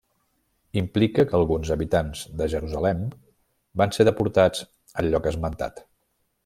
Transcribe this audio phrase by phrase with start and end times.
[0.79, 3.05] Implica que alguns habitants de Jerusalem
[3.83, 4.67] van ser deportats
[5.03, 5.89] al lloc esmentat.